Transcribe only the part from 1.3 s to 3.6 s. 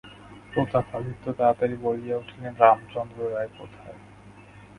তাড়াতাড়ি বলিয়া উঠিলেন, রামচন্দ্র রায়